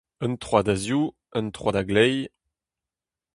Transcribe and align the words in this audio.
Un 0.25 0.35
troad 0.41 0.67
a-zehoù, 0.73 1.03
un 1.39 1.47
troad 1.55 1.75
a-gleiz. 1.81 2.25